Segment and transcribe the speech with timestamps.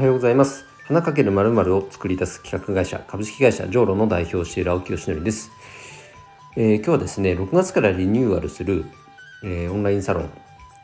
[0.00, 0.64] はようございます。
[0.84, 5.50] 花かけるまるを作り出す企画会社株式会社ジョーロの代表をしている青木よしのりです、
[6.56, 8.86] えー、今日はですね6月からリニューアルする、
[9.44, 10.30] えー、オンラインサロン、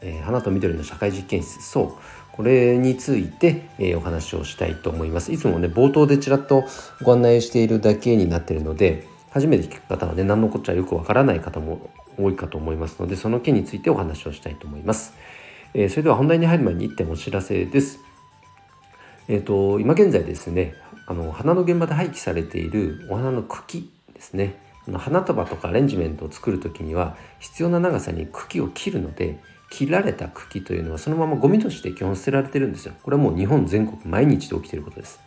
[0.02, 1.62] えー、花と緑の社会実験室。
[1.62, 1.92] そう
[2.30, 5.32] これについて、えお話をしたいと思います。
[5.32, 6.64] いつもね冒頭でちらっと
[7.02, 11.88] ご案内しているだけになっているので初めて聞く方はね何のこっちゃよくわからない方も
[12.18, 15.14] 多いかと思いますのでその件についてお話をしたいと思います、
[15.72, 18.05] えそれでは本題に入る前に1点お知らせです。
[19.28, 20.74] えーと、今現在ですね
[21.06, 24.64] あの花の現場で廃棄されているお花の茎ですね。
[24.98, 32.94] 花束とかアレンジメントを作る時には必要な長さに茎を切るので切られた茎というのはそのままゴミとして基本捨てられてるんですよ。
[33.02, 35.20] これはもう日本全国毎日で起きていることです。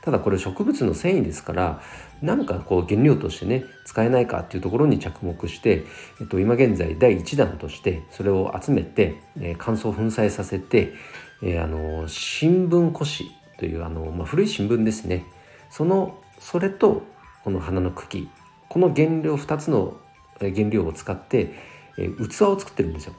[0.00, 1.82] ただこれ植物の繊維ですから
[2.22, 5.84] 何かこう原料としてね使えないかっていうところに着目して、
[6.20, 10.94] えっと、今現在第1弾としてそれを集めて、え、乾燥粉砕させて、
[11.42, 15.26] えー、あの新聞古紙というあの、まあ、古い新聞ですね
[15.70, 17.02] そのそれと
[17.44, 18.28] この花の茎
[18.68, 19.96] この原料2つの
[20.38, 21.54] 原料を使って、
[21.98, 23.14] えー、器を作ってるんですよ。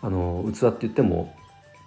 [0.00, 1.34] あの器って言っても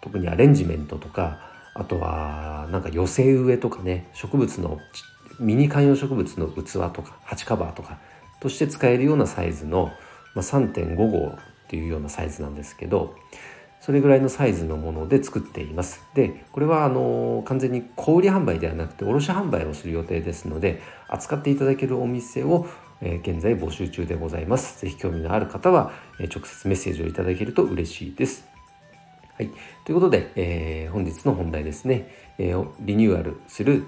[0.02, 1.40] 特にアレンジメントとか
[1.74, 4.80] あとはなんか寄せ植えとかね植物の
[5.40, 8.00] ミニ観葉植物の器とか鉢カバーとか
[8.42, 9.92] として使えるようなサイズの、
[10.36, 11.38] まあ、3.5号っ
[11.70, 13.16] ていうようなサイズなんですけど
[13.82, 16.06] それぐらいのサイズのもので作っています。
[16.14, 22.68] で、これはあの完全に小売販売ではなくて卸販売をする予定ですので、扱っていただけるお店を、
[23.02, 24.80] え、現在募集中でございます。
[24.82, 28.48] ぜひ興味のある方は、え、直接メッセージをいただけると嬉しいです。
[29.36, 29.50] はい。
[29.84, 33.86] ということで、えー、本日の本題ですね、えー、リニューアルする、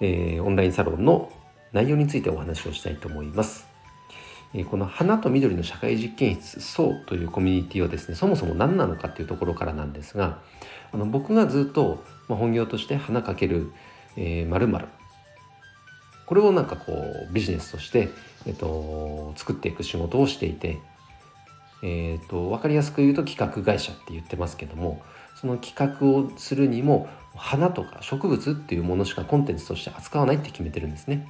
[0.00, 1.32] え、オンラインサロンの
[1.72, 3.71] 内容についてお話をしたいと思います。
[4.70, 10.40] この花と緑の社会実験室そうというコミュニティはですねそもそも何なのかっていうところからなんですが
[10.92, 13.72] あの僕がずっと本業として花かける
[14.16, 14.88] えー、
[16.26, 18.10] これをなんかこうビジネスとして、
[18.46, 20.78] えっと、作っていく仕事をしていて、
[21.82, 25.02] えーと、分かりやすく言うと企画会社って言ってますけども
[25.40, 31.26] その企画をするにも花とか植物っていうものしかコンテンツとして扱わないって決めてるんですね。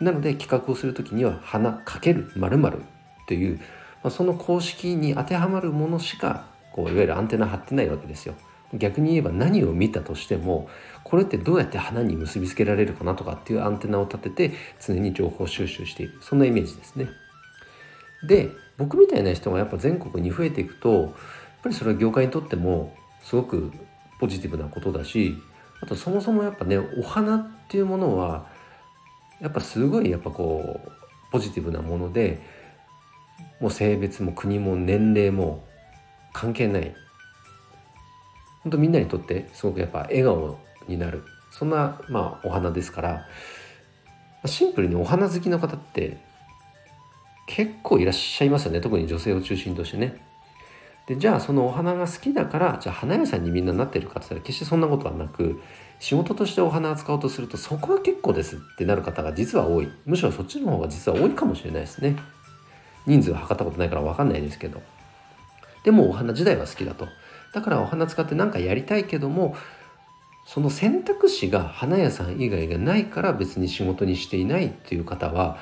[0.00, 2.82] なので企画をする時には花かける〇〇
[3.26, 3.58] という、
[4.02, 8.34] まあ、その公式に当てはまるものしかこういわゆるアンテナ張ってないわけですよ。
[8.74, 10.68] 逆に言えば何を見たとしても
[11.02, 17.08] これってどうやって花に結びつけられるかなとかっていうアンテナを立てて常に情報収集しているそんなイメージですね。
[18.26, 21.10] で僕みたいな人がやっぱ全国に増えていくとやっ
[21.62, 23.72] ぱりそれは業界にとってもすごく
[24.20, 25.36] ポジティブなことだし
[25.80, 28.46] あとそもそもやっぱねお花っていうものは
[29.40, 30.90] やっぱすごいやっぱこう
[31.30, 32.40] ポジティブなもので
[33.60, 35.64] もう性別も国も年齢も
[36.32, 36.94] 関係ない。
[38.62, 41.24] 本当みんなにとってすごくやっぱ笑顔になる。
[41.50, 43.26] そんなまあお花ですから
[44.44, 46.18] シンプルにお花好きの方って
[47.46, 48.80] 結構いらっしゃいますよね。
[48.80, 50.27] 特に女性を中心としてね。
[51.08, 55.58] でじゃあそのお花が好きだからじゃあ花屋さんにみんななってるかって言ったら決してそんなことはなく
[56.00, 59.88] 仕事としてお花扱おうとするとそこは結構ですってなる方が実は多い。
[60.04, 62.14] むしろそっちの方が実は多いかもしれないですね。
[63.06, 64.82] 人数は測ったことないから分かんないですけど。
[65.82, 67.08] でもお花自体は好きだと。
[67.54, 69.56] だからお花使って何かやりたいけども
[70.44, 75.56] その選択肢が花屋さん以外がないから別に仕事にしていないっていう方は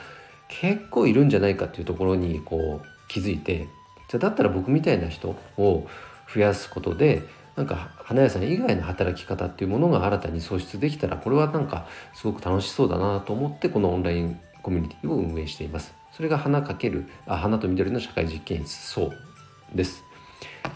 [0.49, 3.69] 結構いるんじゃないかっていうところにこう気づいて
[4.09, 5.87] じゃだったら僕みたいな人を
[6.33, 7.23] 増やすことで
[7.57, 15.95] なんか花屋さん以外の働き方っていうものが新たに創出できたらこれはなんかすごく楽しそうだなと思ってこのオンラインコミュニティを運営しています。
[16.13, 20.05] それが花かけるあ花と緑の社会実験室そうです。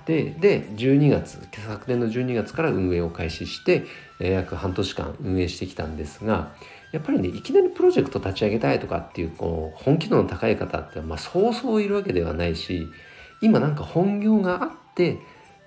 [0.06, 3.84] でで12月昨年の12月から運営を開始して
[4.18, 6.52] 約半年間運営してきたんですが
[6.92, 12.88] やっぱりねいきなりプロジェクト立ち上げたいとかっていうこう本気度の高い方って、まあ、そうそういるわけではないし
[13.40, 15.18] 今なんか本業があって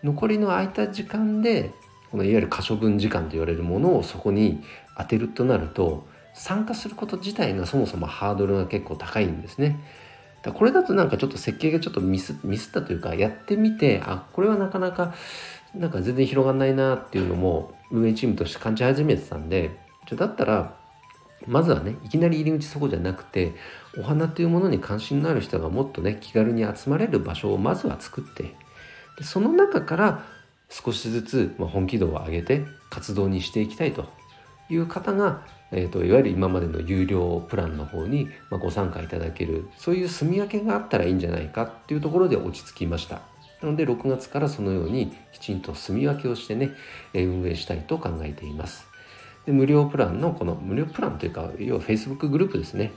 [0.04, 1.72] 残りの空いた時間で
[2.12, 4.64] このいわゆる可処分時間と言われるものをそこに
[4.98, 9.80] 当てるとなると参加すること自体がそもそもハードルが結構高いんですね。
[10.42, 15.14] だこれだとなんかちょっと設計がちょっとミスミスったというかやってみてあこれはなかなか
[15.74, 19.72] なんか全然広がんないなっていうのも運営チームとして感じ始めてたんで
[20.12, 20.76] だったら
[21.48, 23.56] まずはねいきなり入り口そこじゃなくて
[23.98, 28.56] お花というものに関心のある人がもっとね気軽に集まれる場所をまずは作って
[29.18, 30.26] でその中から
[30.70, 34.06] 少しずつ、ま本気度を上げて活動にしていきたいと
[34.70, 43.22] いう方が、えーと、いわゆる今までの有料プランの方に、まご参加いただけるそういう住み分けがあったらいいんじゃないかっていうところで落ち着きました。
[43.62, 46.72] なので6月からそのようにきちんと住み分けをしてね、
[47.14, 48.86] 運営したいと考えています
[49.46, 52.92] で無料プランのこの無料プランというか要は Facebook グループですね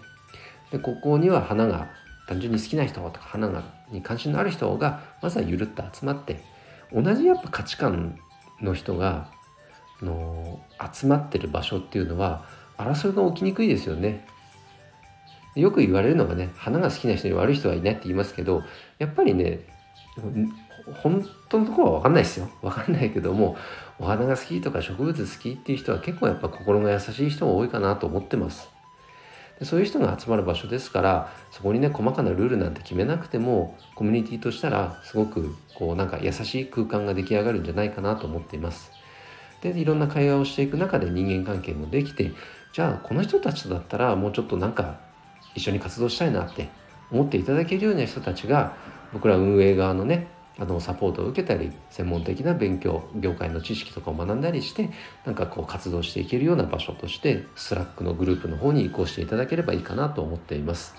[0.71, 1.89] でここには花が
[2.27, 6.43] 単純に好きな人とか花がに関心のある人がまずはゆるっと集まって
[6.93, 8.19] 同じやっぱ価値観
[8.61, 9.31] の人が
[10.03, 10.61] の
[10.93, 12.45] 集まってる場所っていうのは
[12.77, 14.27] 争いが起きにくいですよね。
[15.55, 18.63] よく言われるのがね花が好きな人に悪い人はいないって言いますけど
[18.99, 19.61] やっぱりね
[21.03, 23.57] 本当のところは分かんないですよ分かんないけども
[23.99, 28.69] お花が好きとか植物好きっていう人は結構やっぱ心が優しい人が多いかなと思ってます。
[29.59, 38.93] でそういう人が集まる場所ですからそこにね細かなルールなんて決めなくてもコミュニティとしたらすごくこうなんか優しい空間が出来上がるんじゃないかなと思っています。
[39.63, 42.33] でいろんな会話をしていく中で人間関係もできて
[42.75, 45.01] じゃあこの人たちとだったらもうちょっとなんか
[45.55, 46.69] 一緒に活動したいなって
[47.11, 48.77] 思っていただけるような人たちが
[49.15, 54.91] 僕ら運営側のねあのサポートを受けたり専門的な勉強業界の知識とかを学んだりして
[55.25, 60.95] なんかこう活動していけるような場所として Slack のグループの方に移行していただければいいかなと思っています。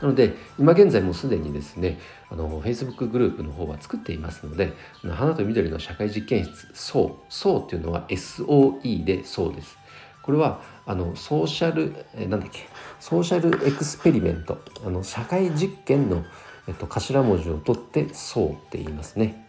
[0.00, 1.98] なので今現在もすでにですね
[2.30, 9.78] あの Facebook グループの方は作っていますので花と緑の社会実験室 SO SO っていうのは SOE で SO です
[10.22, 12.66] これはあのソーシャルえなんだっけ
[13.00, 16.24] ソーシャルエクスペリメントあの社会実験の
[16.68, 19.46] えっと、頭文字を取って「そう」って言いますね。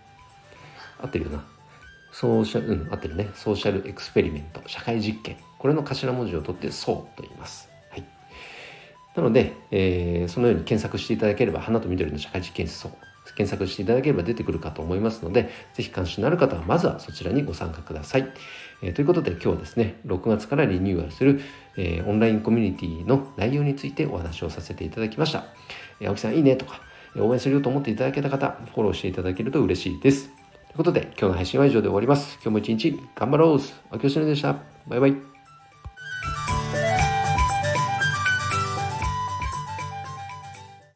[1.01, 1.43] 合ってるよな。
[2.11, 3.29] ソーシャル、うん、合ってるね。
[3.35, 5.37] ソーシャルエクスペリメント、社会実験。
[5.59, 7.69] これの頭文字を取って「そう」と言います。
[7.89, 8.03] はい。
[9.15, 12.91] なので、えー、そのように検索していただければ、花と緑の社会実験室そう。
[13.35, 18.27] 検索していただければ出てくるかと思いますので、ぜひ関心のある方はまずはそちらにご参加ください。
[18.81, 21.41] えー、ということで今日はですね、6月からリニューアルする、
[21.75, 25.45] えー、オンラインコミュニティの内容についてお話をさせていただきました。
[25.99, 26.81] え、青木さんいいねとか、
[27.15, 30.29] 応援するよと思っていただけた方、フォローしていただけると嬉しいです。
[30.29, 30.35] とい
[30.73, 32.35] うことで、今日の配信は以上で終わります。
[32.35, 33.59] 今日も一日頑張ろう
[33.91, 34.57] あきおしのでした。
[34.87, 35.36] バイバイ。